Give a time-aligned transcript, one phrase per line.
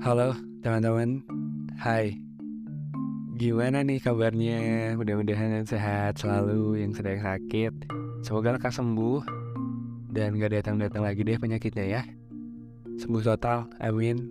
[0.00, 0.32] Halo
[0.64, 1.20] teman-teman,
[1.76, 2.16] hai.
[3.36, 4.96] Gimana nih kabarnya?
[4.96, 7.84] Mudah-mudahan sehat selalu yang sedang sakit.
[8.24, 9.20] Semoga lekas sembuh.
[10.08, 12.00] Dan gak datang-datang lagi deh penyakitnya ya.
[12.96, 14.24] Sembuh total, amin.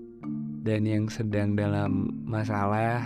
[0.65, 3.05] Dan yang sedang dalam masalah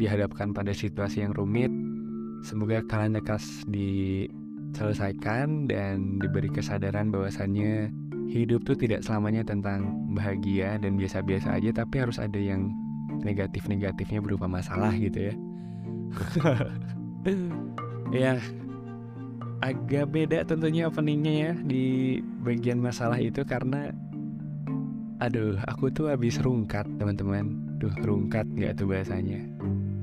[0.00, 1.68] Dihadapkan pada situasi yang rumit.
[2.40, 11.00] Semoga kalian lekas diselesaikan Dan diberi kesadaran bahwasannya hidup tuh tidak selamanya tentang bahagia dan
[11.00, 12.68] biasa-biasa aja tapi harus ada yang
[13.24, 15.34] negatif-negatifnya berupa masalah gitu ya.
[18.08, 18.40] Ya
[19.60, 21.84] agak beda tentunya openingnya ya di
[22.40, 23.92] bagian masalah itu karena
[25.18, 27.58] aduh aku tuh habis rungkat teman-teman.
[27.76, 29.44] Duh rungkat nggak tuh bahasanya.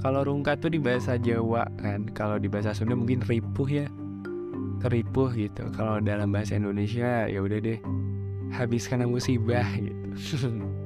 [0.06, 3.88] Kalau rungkat tuh di bahasa Jawa kan kalau di bahasa Sunda mungkin ripuh ya.
[4.86, 5.66] Keripuh gitu.
[5.74, 7.80] Kalau dalam bahasa Indonesia ya udah deh
[8.56, 10.16] habis karena musibah gitu.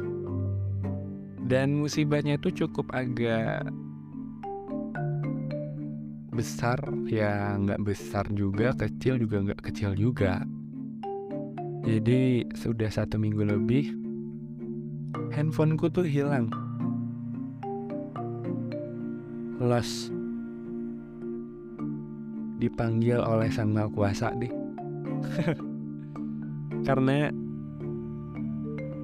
[1.49, 3.65] Dan musibahnya itu cukup agak
[6.29, 6.77] besar
[7.09, 10.45] ya nggak besar juga kecil juga nggak kecil juga.
[11.83, 13.91] Jadi sudah satu minggu lebih
[15.33, 16.53] handphoneku tuh hilang.
[19.57, 20.13] Los.
[22.59, 24.51] Dipanggil oleh sang maha kuasa deh.
[26.87, 27.31] Karena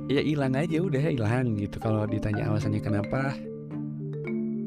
[0.05, 1.77] ya hilang aja udah hilang gitu.
[1.81, 3.33] Kalau ditanya alasannya kenapa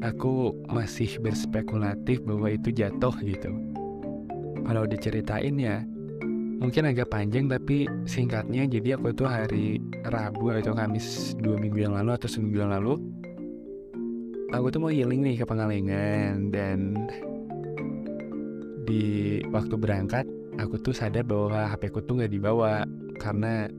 [0.03, 3.51] aku masih berspekulatif bahwa itu jatuh gitu.
[4.63, 5.81] Kalau diceritain ya
[6.59, 11.95] mungkin agak panjang tapi singkatnya jadi aku tuh hari Rabu atau Kamis dua minggu yang
[11.95, 12.99] lalu atau seminggu yang lalu
[14.51, 17.07] aku tuh mau healing nih ke Pangalengan dan
[18.83, 20.27] di waktu berangkat
[20.59, 22.83] aku tuh sadar bahwa HP ku tuh nggak dibawa
[23.23, 23.71] karena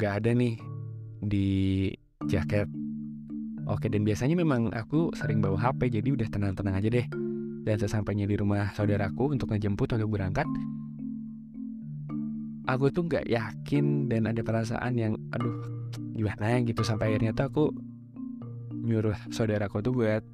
[0.00, 0.56] nggak ada nih
[1.20, 1.48] di
[2.24, 2.64] jaket.
[3.68, 7.06] Oke dan biasanya memang aku sering bawa HP jadi udah tenang-tenang aja deh.
[7.60, 10.48] Dan sesampainya di rumah saudaraku untuk ngejemput untuk berangkat,
[12.64, 15.60] aku tuh nggak yakin dan ada perasaan yang aduh
[16.16, 16.80] gimana gitu.
[16.80, 17.64] Sampai akhirnya tuh aku
[18.80, 20.24] nyuruh saudaraku tuh buat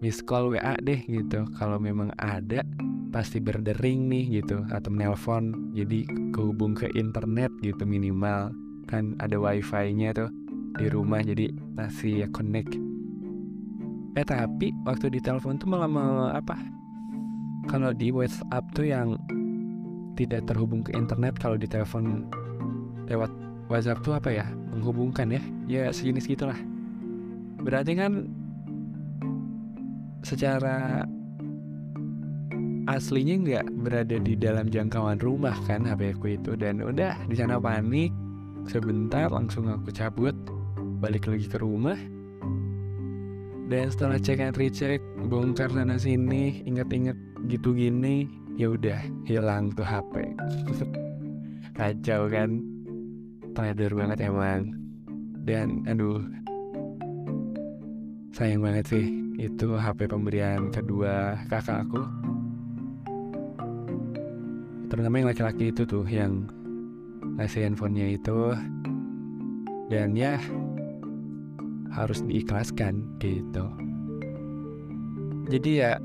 [0.00, 1.44] miss call WA deh gitu.
[1.60, 2.64] Kalau memang ada
[3.12, 5.76] pasti berdering nih gitu atau menelpon.
[5.76, 8.48] Jadi kehubung ke internet gitu minimal
[8.92, 10.28] kan ada wifi-nya tuh
[10.76, 12.76] di rumah jadi masih ya connect.
[14.12, 16.60] Eh tapi waktu di telepon tuh malah mau apa?
[17.72, 19.16] Kalau di WhatsApp tuh yang
[20.20, 22.28] tidak terhubung ke internet kalau di telepon
[23.08, 23.32] lewat
[23.72, 24.44] WhatsApp tuh apa ya?
[24.76, 25.42] Menghubungkan ya?
[25.64, 26.60] Ya sejenis gitulah.
[27.64, 28.28] Berarti kan
[30.20, 31.08] secara
[32.90, 36.52] aslinya nggak berada di dalam jangkauan rumah kan HP aku itu.
[36.60, 38.12] Dan udah di sana panik
[38.68, 40.34] sebentar langsung aku cabut.
[41.02, 41.98] Balik lagi ke rumah.
[43.66, 45.00] Dan setelah cek and recheck
[45.32, 47.16] bongkar sana sini inget-inget
[47.48, 48.28] gitu gini
[48.60, 50.36] ya udah hilang tuh HP
[51.78, 52.60] kacau kan?
[53.56, 54.76] Trader banget emang.
[55.42, 56.20] Dan aduh.
[58.32, 59.06] Sayang banget sih
[59.36, 62.02] itu HP pemberian kedua kakak aku.
[64.92, 66.44] Terutama yang laki-laki itu tuh yang
[67.42, 68.54] ngasih handphonenya itu.
[69.90, 70.38] Dan ya
[71.92, 73.66] harus diikhlaskan gitu.
[75.50, 75.98] Jadi ya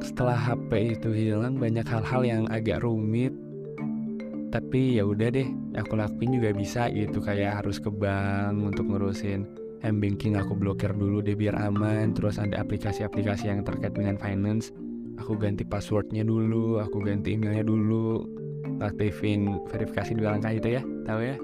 [0.00, 3.36] setelah HP itu hilang banyak hal-hal yang agak rumit.
[4.50, 5.46] Tapi ya udah deh
[5.76, 7.22] aku lakuin juga bisa gitu.
[7.22, 9.46] Kayak harus ke bank untuk ngurusin
[9.80, 12.16] m banking aku blokir dulu deh biar aman.
[12.16, 14.72] Terus ada aplikasi-aplikasi yang terkait dengan finance.
[15.20, 18.39] Aku ganti passwordnya dulu aku ganti emailnya dulu
[18.80, 21.36] aktifin verifikasi dua langkah itu ya tahu ya?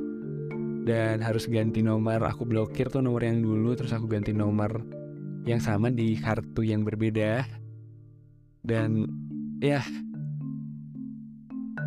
[0.87, 2.23] Dan harus ganti nomor.
[2.25, 4.83] Aku blokir tuh nomor yang dulu terus aku ganti nomor
[5.47, 7.45] yang sama di kartu yang berbeda.
[8.67, 9.07] Dan
[9.63, 9.83] ya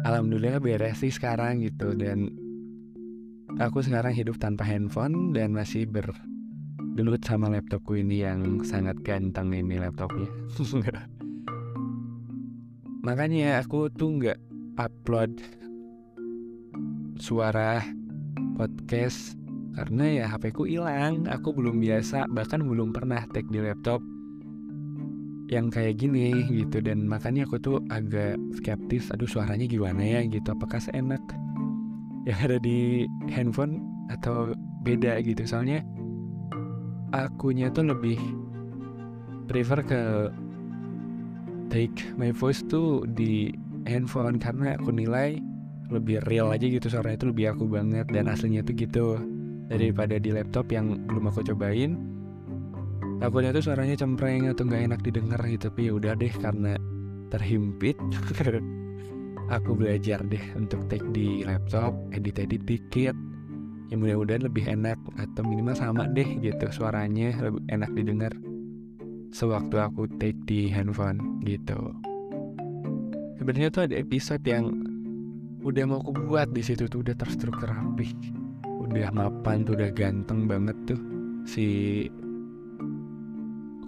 [0.07, 1.95] alhamdulillah beres sih sekarang gitu.
[1.95, 2.29] Dan
[3.57, 9.79] aku sekarang hidup tanpa handphone dan masih bergelut sama laptopku ini yang sangat ganteng ini
[9.79, 10.27] laptopnya.
[13.07, 14.48] Makanya aku tuh nggak
[14.79, 15.43] upload
[17.19, 17.83] suara
[18.55, 19.35] podcast.
[19.75, 24.01] Karena ya HP ku hilang, aku belum biasa bahkan belum pernah tag di laptop
[25.51, 26.79] yang kayak gini gitu.
[26.79, 30.19] Dan makanya aku tuh agak skeptis aduh suaranya gimana ya?
[30.25, 30.47] Gitu.
[30.47, 31.21] Apakah seenak
[32.27, 34.51] yang ada di handphone atau
[34.83, 35.43] beda gitu.
[35.47, 35.83] Soalnya
[37.15, 38.19] akunya tuh lebih
[39.47, 40.01] prefer ke
[41.71, 43.53] take my voice tuh di
[43.89, 45.41] handphone karena aku nilai
[45.89, 49.07] lebih real aja gitu suaranya itu lebih aku banget dan aslinya tuh gitu.
[49.69, 51.97] Daripada di laptop yang belum aku cobain
[53.19, 55.73] takutnya tuh suaranya cempreng atau nggak enak didengar gitu.
[55.73, 56.73] Tapi ya udah deh karena
[57.33, 57.97] terhimpit
[59.55, 63.17] aku belajar deh untuk take di laptop edit-edit dikit.
[63.89, 68.33] Ya mudah-mudahan lebih enak atau minimal sama deh gitu suaranya lebih enak didengar
[69.33, 71.93] sewaktu aku take di handphone gitu
[73.49, 74.69] sebenarnya tuh ada episode yang
[75.65, 78.13] udah mau aku buat di situ tuh udah terstruktur rapi.
[78.61, 81.01] Udah mapan tuh udah ganteng banget tuh.
[81.49, 81.65] Si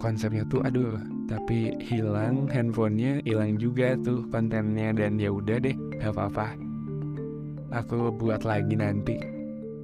[0.02, 0.98] konsepnya tuh aduh
[1.30, 6.58] tapi hilang handphonenya hilang juga tuh kontennya dan ya udah deh gak apa-apa.
[7.70, 9.14] Aku buat lagi nanti.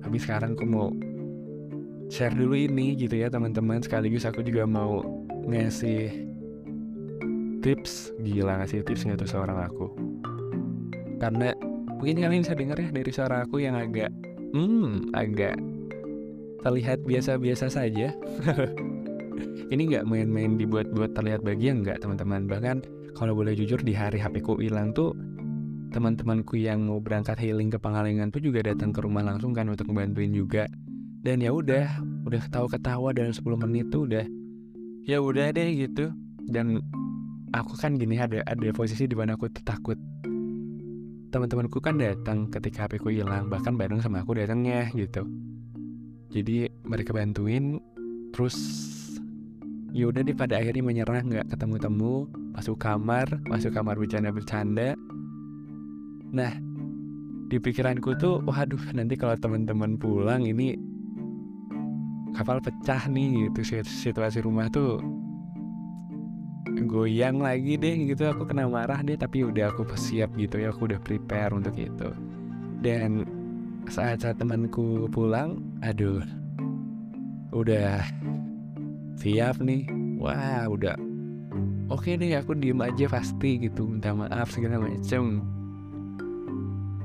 [0.03, 0.91] Tapi sekarang aku mau
[2.11, 3.79] share dulu ini gitu ya teman-teman.
[3.79, 5.07] Sekaligus aku juga mau
[5.47, 6.28] ngasih
[7.69, 8.17] tips.
[8.25, 9.93] Gila ngasih tips nggak tuh seorang aku
[11.19, 11.53] karena
[11.99, 14.15] mungkin kalian bisa dengar ya dari suara aku yang agak
[14.55, 15.59] hmm agak
[16.62, 18.15] terlihat biasa-biasa saja.
[19.73, 22.50] Ini nggak main-main dibuat-buat terlihat bagian nggak teman-teman.
[22.50, 22.76] Bahkan
[23.15, 25.15] kalau boleh jujur di hari HP ku hilang tuh
[25.94, 29.87] teman-temanku yang mau berangkat healing ke Pangalengan tuh juga datang ke rumah langsung kan untuk
[29.91, 30.67] ngebantuin juga.
[31.23, 31.87] Dan ya udah
[32.26, 34.26] udah ketawa ketawa dalam 10 menit tuh udah
[35.06, 36.11] ya udah deh gitu.
[36.49, 36.82] Dan
[37.53, 39.97] aku kan gini ada ada posisi di mana aku takut.
[41.29, 45.29] Teman-temanku kan datang ketika HP ku hilang bahkan bareng sama aku datangnya gitu.
[46.33, 47.81] Jadi mereka bantuin
[48.33, 48.56] terus
[49.93, 54.97] ya udah deh pada akhirnya menyerah nggak ketemu-temu masuk kamar masuk kamar bercanda-bercanda.
[56.33, 56.53] Nah
[57.49, 60.77] di pikiranku tuh waduh nanti kalau teman-teman pulang ini
[62.37, 65.01] kapal pecah nih gitu situasi rumah tuh
[66.85, 68.29] goyang lagi deh gitu.
[68.31, 70.71] Aku kena marah deh tapi udah aku siap gitu ya.
[70.71, 72.09] Aku udah prepare untuk itu.
[72.79, 73.27] Dan
[73.89, 76.23] saat saat temanku pulang aduh
[77.51, 78.05] udah
[79.19, 79.89] siap nih.
[80.21, 80.95] Wah udah.
[81.89, 83.89] Oke deh aku diem aja pasti gitu.
[83.89, 85.41] Minta maaf segala macem.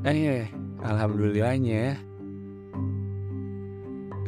[0.03, 0.51] Eh
[0.83, 1.95] alhamdulillahnya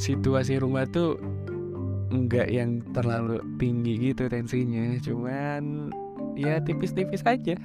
[0.00, 1.20] situasi rumah tuh
[2.10, 5.90] enggak yang terlalu tinggi gitu tensinya cuman
[6.38, 7.56] ya tipis-tipis aja.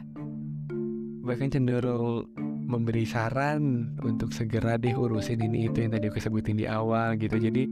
[1.21, 2.25] Bahkan cenderung
[2.65, 7.37] memberi saran untuk segera deh urusin ini itu yang tadi aku sebutin di awal gitu.
[7.37, 7.67] Jadi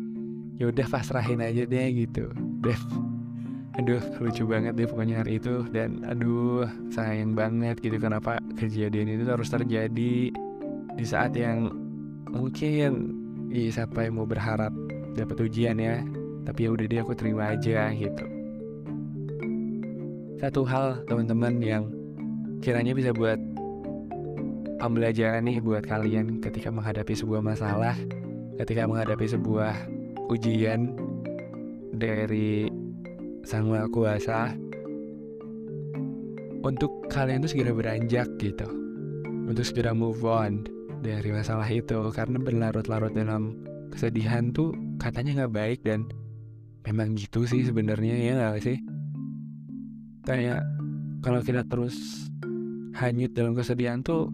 [0.59, 2.29] ya udah pasrahin aja deh gitu.
[2.61, 2.79] Dan
[3.79, 5.65] aduh lucu banget deh pokoknya hari itu.
[5.71, 10.29] Dan aduh sayang banget gitu kenapa kejadian itu harus terjadi
[10.99, 11.71] di saat yang
[12.29, 13.17] mungkin
[13.49, 14.69] ya siapa yang mau berharap
[15.17, 16.05] dapat ujian ya
[16.47, 18.25] tapi ya udah deh aku terima aja gitu.
[20.39, 21.83] Satu hal teman-teman yang
[22.63, 23.39] kiranya bisa buat
[24.79, 27.99] pembelajaran nih buat kalian ketika menghadapi sebuah masalah
[28.59, 29.75] ketika menghadapi sebuah
[30.27, 30.95] ujian
[31.95, 32.67] dari
[33.47, 34.51] Sang Maha Kuasa
[36.59, 38.67] untuk kalian tuh segera beranjak gitu.
[39.47, 40.67] Untuk segera move on
[40.99, 43.55] dari masalah itu karena berlarut-larut dalam
[43.89, 46.05] kesedihan tuh katanya nggak baik dan
[46.85, 48.77] memang gitu sih sebenarnya ya nggak sih?
[50.23, 50.63] Kayak
[51.23, 52.27] kalau kita terus
[52.95, 54.31] hanyut dalam kesedihan tuh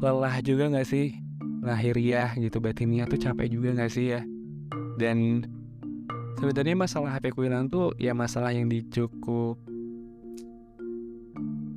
[0.00, 1.16] lelah juga nggak sih?
[1.60, 4.24] Lahiriah gitu batinnya tuh capek juga gak sih ya?
[4.96, 5.44] Dan
[6.40, 9.60] sebenarnya masalah HP ku hilang tuh ya masalah yang dicukup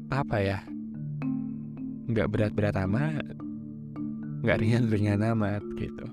[0.07, 0.59] apa ya?
[2.07, 3.43] Nggak berat-berat amat
[4.43, 6.03] nggak ringan-ringan amat gitu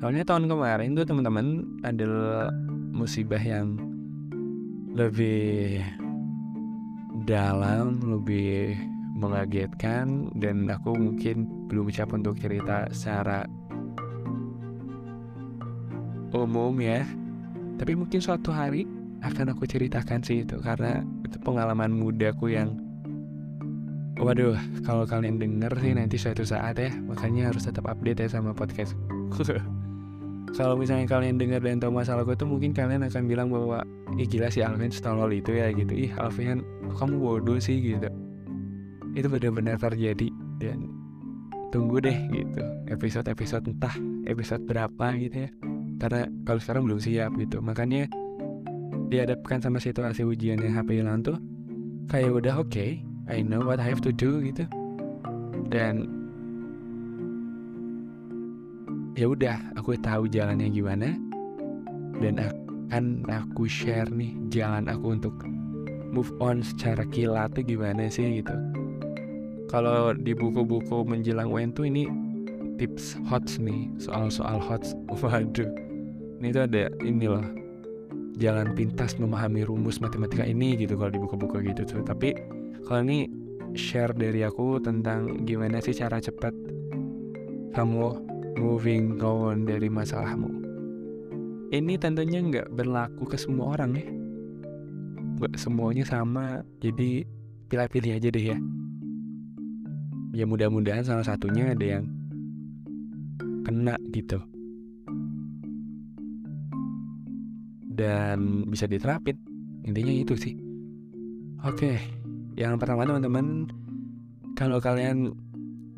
[0.00, 2.52] soalnya tahun kemarin tuh teman-teman adalah
[2.92, 3.80] musibah yang
[4.96, 5.84] lebih
[7.28, 8.76] dalam lebih
[9.16, 13.48] mengagetkan dan aku mungkin belum siap untuk cerita secara
[16.36, 17.04] umum ya.
[17.76, 18.84] Tapi mungkin suatu hari
[19.24, 22.76] akan aku ceritakan sih itu karena itu pengalaman mudaku yang
[24.16, 26.92] waduh kalau kalian denger sih nanti suatu saat ya.
[26.92, 28.92] Makanya harus tetap update ya sama podcast
[30.54, 33.82] kalau misalnya kalian dengar dan tahu masalahku itu mungkin kalian akan bilang bahwa
[34.14, 35.92] ih gila si Alvin setolol itu ya gitu.
[35.92, 36.62] Ih Alvin
[36.94, 37.82] kamu bodoh sih?
[37.82, 38.06] Gitu.
[39.16, 40.30] Itu benar-benar terjadi
[40.62, 40.86] dan
[41.74, 42.62] tunggu deh gitu.
[42.88, 43.94] Episode-episode entah
[44.30, 45.50] episode berapa gitu ya.
[45.96, 47.58] Karena kalau sekarang belum siap gitu.
[47.58, 48.06] Makanya
[49.10, 51.36] dihadapkan sama situasi ujian yang HP hilang tuh
[52.08, 52.70] kayak udah oke.
[52.70, 54.64] Okay, I know what I have to do gitu.
[55.66, 56.15] Dan
[59.16, 61.16] ya udah aku tahu jalannya gimana.
[62.20, 65.36] Dan akan aku share nih jalan aku untuk
[66.12, 68.52] move on secara kilat tuh gimana sih gitu.
[69.66, 72.06] Kalau di buku-buku menjelang UN tuh ini
[72.76, 74.92] tips hots nih soal-soal hots.
[75.20, 75.68] Waduh.
[76.36, 77.44] Ini tuh ada ini loh
[78.36, 82.04] jalan pintas memahami rumus matematika ini gitu kalau di buku-buku gitu tuh.
[82.04, 82.36] Tapi
[82.84, 83.28] kalau ini
[83.76, 86.52] share dari aku tentang gimana sih cara cepat
[87.76, 90.50] kamu moving on dari masalahmu.
[91.72, 94.06] Ini tentunya nggak berlaku ke semua orang ya?
[95.36, 97.24] Nggak semuanya sama jadi
[97.68, 98.58] pilih-pilih aja deh ya.
[100.36, 102.04] Ya mudah-mudahan salah satunya ada yang
[103.64, 104.40] kena gitu.
[107.96, 109.40] Dan bisa diterapin.
[109.86, 110.54] Intinya itu sih.
[111.64, 111.98] Oke
[112.56, 113.68] yang pertama teman-teman
[114.56, 115.36] kalau kalian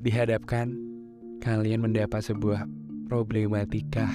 [0.03, 0.88] dihadapkan
[1.39, 2.67] kalian mendapat sebuah
[3.07, 4.11] problematika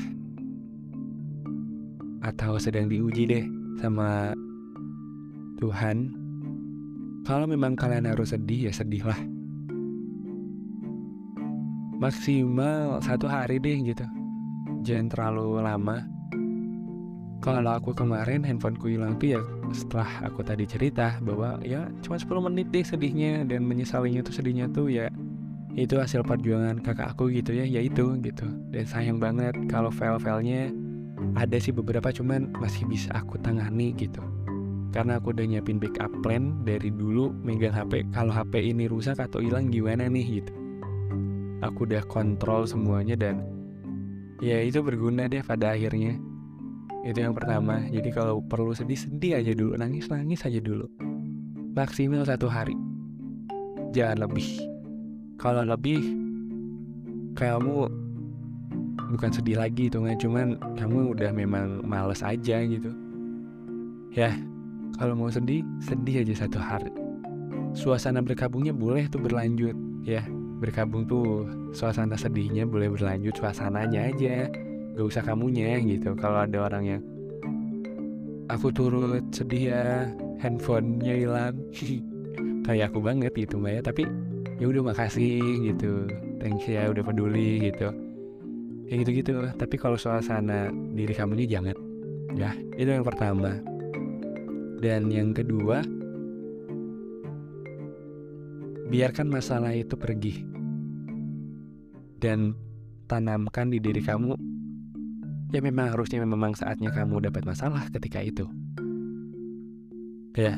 [2.23, 3.45] atau sedang diuji deh
[3.79, 4.35] sama
[5.59, 6.11] Tuhan?
[7.23, 9.15] Kalau memang kalian harus sedih ya sedihlah.
[12.03, 14.03] Maksimal satu hari deh gitu.
[14.83, 16.03] Jangan terlalu lama.
[17.39, 22.27] Kalau aku kemarin handphoneku hilang tuh ya setelah aku tadi cerita bahwa ya cuma 10
[22.51, 25.11] menit deh sedihnya dan menyesalinya tuh sedihnya tuh ya
[25.73, 28.45] itu hasil perjuangan kakak aku gitu ya ya itu gitu.
[28.69, 30.69] Dan sayang banget kalau file-filenya
[31.33, 34.21] ada sih beberapa cuman masih bisa aku tangani gitu.
[34.93, 39.41] Karena aku udah nyiapin backup plan dari dulu megang HP kalau HP ini rusak atau
[39.41, 40.53] hilang gimana nih gitu.
[41.65, 43.41] Aku udah kontrol semuanya dan
[44.37, 46.21] ya itu berguna deh pada akhirnya.
[47.01, 47.81] Itu yang pertama.
[47.89, 50.85] Jadi kalau perlu sedih sedih aja dulu nangis nangis aja dulu.
[51.73, 52.77] Maksimal satu hari.
[53.89, 54.72] Jangan lebih
[55.37, 55.99] kalau lebih
[57.33, 57.89] kamu
[59.13, 62.89] bukan sedih lagi itu nggak cuman kamu udah memang males aja gitu.
[64.13, 64.33] Ya
[64.97, 66.89] kalau mau sedih sedih aja satu hari.
[67.73, 69.73] Suasana berkabungnya boleh tuh berlanjut
[70.05, 70.25] ya.
[70.61, 74.49] Berkabung tuh suasana sedihnya boleh berlanjut suasananya aja.
[74.93, 76.13] Gak usah kamunya gitu.
[76.13, 77.01] Kalau ada orang yang
[78.49, 79.85] aku turut sedih ya
[80.41, 81.55] handphonenya hilang.
[82.65, 83.81] Kayak aku banget gitu mbak ya.
[83.83, 84.03] Tapi
[84.63, 85.43] ya udah makasih
[85.75, 86.07] gitu.
[86.39, 87.91] Thanks ya udah peduli gitu.
[88.87, 91.75] Kayak gitu gitu tapi kalau suasana diri kamu ini jangan.
[92.31, 93.59] Ya itu yang pertama.
[94.79, 95.83] Dan yang kedua
[98.87, 100.47] biarkan masalah itu pergi.
[102.23, 102.55] Dan
[103.11, 104.31] tanamkan di diri kamu
[105.51, 108.47] ya memang harusnya memang saatnya kamu dapat masalah ketika itu.
[110.39, 110.55] Ya.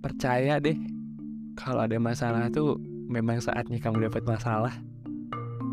[0.00, 1.01] Percaya deh
[1.58, 4.72] kalau ada masalah tuh memang saatnya kamu dapat masalah.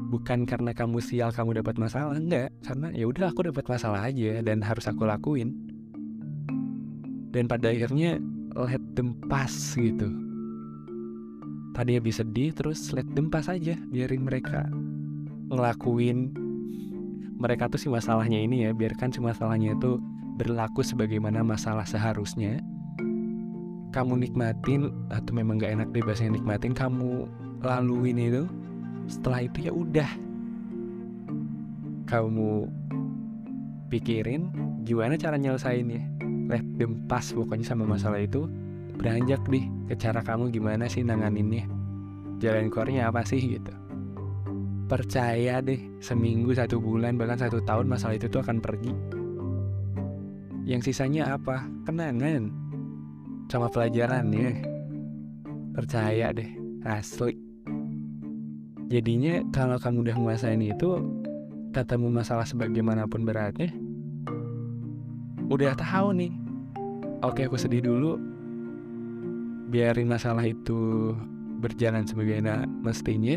[0.10, 2.50] Bukan karena kamu sial kamu dapat masalah enggak.
[2.66, 5.56] Karena ya udah aku dapat masalah aja dan harus aku lakuin.
[7.30, 8.18] Dan pada akhirnya
[8.58, 10.10] let them pass gitu.
[11.78, 14.66] Tadi habis sedih terus let them pass aja biarin mereka
[15.54, 16.34] ngelakuin.
[17.40, 20.02] Mereka tuh si masalahnya ini ya biarkan si masalahnya itu
[20.36, 22.60] berlaku sebagaimana masalah seharusnya
[23.90, 27.26] kamu nikmatin atau memang gak enak deh bahasanya nikmatin kamu
[27.66, 28.44] laluin itu
[29.10, 30.10] setelah itu ya udah.
[32.06, 32.70] Kamu
[33.90, 34.50] pikirin
[34.86, 36.06] gimana cara nyelesainnya.
[36.50, 38.46] Let them pass pokoknya sama masalah itu.
[38.98, 41.66] Beranjak deh ke cara kamu gimana sih nanganinnya.
[42.42, 43.74] Jalan keluarnya apa sih gitu.
[44.90, 48.94] Percaya deh seminggu satu bulan bahkan satu tahun masalah itu tuh akan pergi.
[50.66, 51.66] Yang sisanya apa?
[51.86, 52.69] Kenangan
[53.50, 54.54] sama pelajaran ya
[55.74, 56.54] percaya deh
[56.86, 57.34] asli.
[58.94, 61.02] Jadinya kalau kamu udah nguasain itu
[61.74, 63.74] ketemu masalah sebagaimanapun beratnya
[65.50, 66.34] udah tahu nih.
[67.26, 68.22] Oke aku sedih dulu.
[69.74, 71.14] Biarin masalah itu
[71.58, 73.34] berjalan sebagaimana mestinya.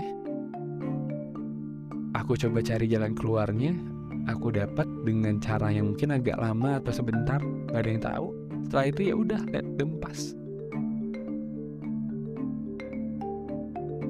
[2.21, 3.73] Aku coba cari jalan keluarnya.
[4.29, 7.41] Aku dapat dengan cara yang mungkin agak lama atau sebentar.
[7.73, 10.33] Gak ada yang tahu setelah itu ya udah let them pass.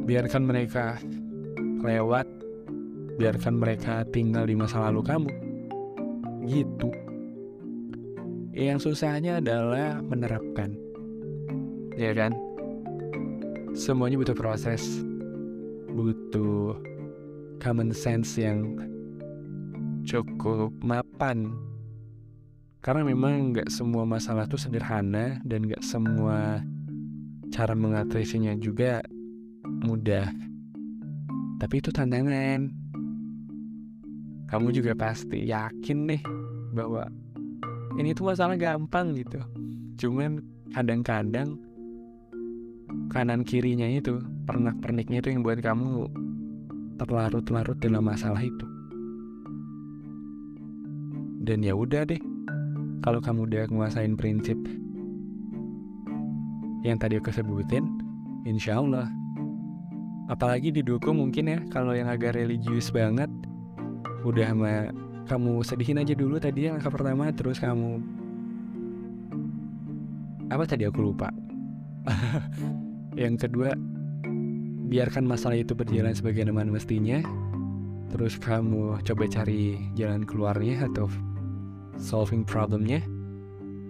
[0.02, 0.98] Biarkan mereka
[1.82, 2.26] lewat.
[3.16, 5.32] Biarkan mereka tinggal di masa lalu kamu.
[6.46, 6.90] Gitu.
[8.52, 10.74] Yang susahnya adalah menerapkan.
[11.94, 12.34] Ya kan?
[13.72, 14.82] Semuanya butuh proses.
[15.92, 16.76] Butuh
[17.62, 18.74] common sense yang
[20.02, 21.54] cukup mapan
[22.82, 26.66] karena memang nggak semua masalah itu sederhana dan nggak semua
[27.54, 28.98] cara mengatasinya juga
[29.86, 30.26] mudah.
[31.62, 32.74] Tapi itu tantangan.
[34.50, 36.22] Kamu juga pasti yakin nih
[36.74, 37.06] bahwa
[38.02, 39.38] ini tuh masalah gampang gitu.
[40.02, 40.42] Cuman
[40.74, 41.54] kadang-kadang
[43.14, 46.10] kanan kirinya itu pernak perniknya itu yang buat kamu
[46.98, 48.66] terlarut-larut dalam masalah itu.
[51.46, 52.31] Dan ya udah deh
[53.02, 54.54] kalau kamu udah nguasain prinsip
[56.86, 57.86] yang tadi aku sebutin
[58.46, 59.10] insya Allah.
[60.30, 63.28] Apalagi didukung mungkin ya kalau yang agak religius banget
[64.22, 64.72] udah sama
[65.26, 68.02] kamu sedihin aja dulu tadi yang langkah pertama terus kamu
[70.50, 71.30] apa tadi aku lupa?
[73.22, 73.76] Yang kedua
[74.92, 77.24] biarkan masalah itu berjalan sebagaimana mestinya
[78.12, 81.08] terus kamu coba cari jalan keluarnya atau
[81.98, 83.02] solving problemnya.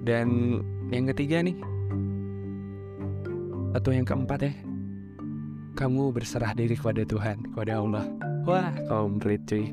[0.02, 0.58] Dan
[0.90, 1.54] yang ketiga nih
[3.72, 4.52] atau yang keempat ya
[5.72, 8.04] kamu berserah diri kepada Tuhan kepada Allah.
[8.44, 9.72] Wah komplit cuy.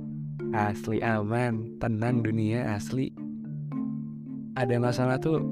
[0.49, 3.13] Asli aman tenang dunia asli.
[4.57, 5.43] Ada masalah tuh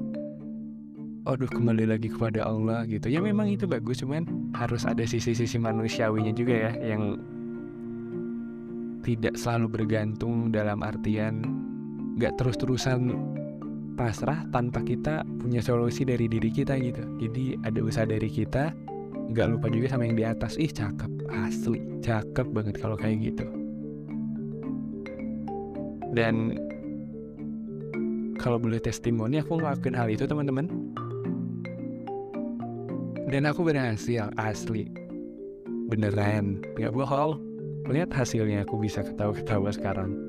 [1.28, 3.12] aduh kembali lagi kepada Allah gitu.
[3.12, 4.24] Ya memang itu bagus cuman
[4.56, 7.20] harus ada sisi-sisi manusiawinya juga ya yang
[9.04, 11.44] tidak selalu bergantung dalam artian
[12.18, 13.14] gak terus-terusan
[13.94, 17.02] pasrah tanpa kita punya solusi dari diri kita gitu.
[17.22, 18.74] Jadi ada usaha dari kita
[19.34, 20.58] gak lupa juga sama yang di atas.
[20.58, 23.46] Ih cakep asli cakep banget kalau kayak gitu.
[26.14, 26.58] Dan
[28.38, 30.66] kalau boleh testimoni aku ngelakuin hal itu teman-teman.
[33.28, 34.90] Dan aku berhasil asli.
[35.86, 36.64] Beneran.
[36.80, 37.38] Nggak bohong.
[37.88, 40.27] Lihat hasilnya aku bisa ketawa-ketawa sekarang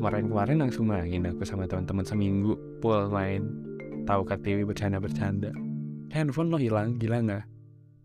[0.00, 3.44] kemarin-kemarin langsung main aku sama teman-teman seminggu full main.
[4.08, 5.52] Tahu TV bercanda-bercanda.
[6.08, 7.44] Handphone lo hilang gila nggak?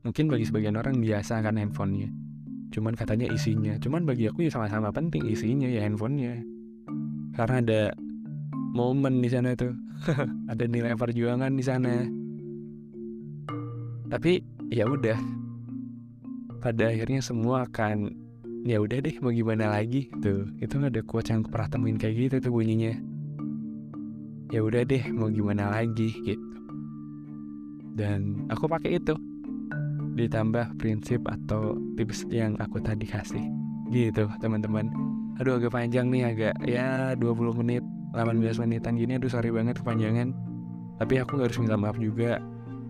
[0.04, 2.12] Mungkin bagi sebagian orang biasa kan handphonenya.
[2.76, 3.80] Cuman katanya isinya.
[3.80, 6.44] Cuman bagi aku ya sama-sama penting isinya ya handphonenya.
[7.32, 7.82] Karena ada
[8.76, 9.72] momen di sana tuh.
[10.52, 12.04] Ada nilai perjuangan di sana.
[14.12, 15.16] Tapi ya udah.
[16.60, 18.25] Pada akhirnya semua akan
[18.66, 20.10] ya udah deh mau gimana lagi?
[20.26, 22.98] Tuh itu ada quotes yang pernah temuin kayak gitu tuh bunyinya.
[24.50, 26.10] Ya udah deh mau gimana lagi?
[26.26, 26.50] Gitu.
[27.94, 29.14] Dan aku pakai itu.
[30.18, 33.46] Ditambah prinsip atau tips yang aku tadi kasih.
[33.94, 34.90] Gitu teman-teman.
[35.38, 37.86] Aduh agak panjang nih agak ya 20 menit
[38.18, 39.22] 18 menitan gini.
[39.22, 40.34] Aduh sorry banget kepanjangan.
[40.98, 42.42] Tapi aku harus minta maaf juga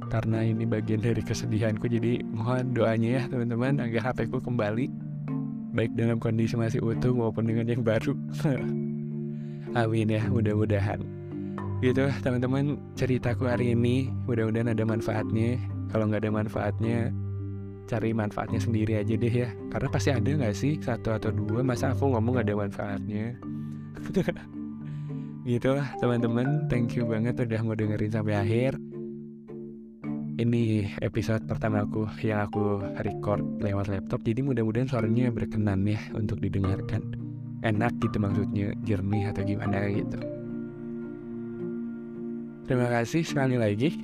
[0.07, 1.83] karena ini bagian dari kesedihanku.
[1.91, 4.94] Jadi mohon doanya ya teman-teman agar HP ku kembali
[5.75, 8.15] baik dalam kondisi masih utuh maupun dengan yang baru.
[9.79, 11.03] Amin ya mudah-mudahan.
[11.83, 15.59] Gitu teman-teman ceritaku hari ini mudah-mudahan ada manfaatnya.
[15.91, 17.11] Kalau nggak ada manfaatnya
[17.85, 19.51] cari manfaatnya sendiri aja deh ya.
[19.69, 20.79] Karena pasti ada nggak sih?
[20.79, 23.35] Satu atau dua masa aku ngomong gak ada manfaatnya?
[25.45, 28.81] Gitu lah teman-teman thank you banget udah mau dengerin sampai akhir
[30.35, 36.43] ini episode pertama aku yang aku record lewat laptop jadi mudah-mudahan suaranya berkenan ya untuk
[36.43, 37.15] didengarkan.
[37.63, 40.19] Enak gitu maksudnya jernih atau gimana gitu.
[42.67, 43.95] Terima kasih sekali lagi.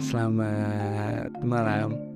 [0.00, 2.11] Selamat malam